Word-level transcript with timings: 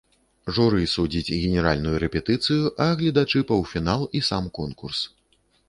Журы 0.55 0.79
судзіць 0.93 1.35
генеральную 1.41 1.93
рэпетыцыю, 2.05 2.63
а 2.87 2.89
гледачы 3.03 3.45
паўфінал 3.55 4.01
і 4.19 4.25
сам 4.33 4.43
конкурс. 4.59 5.07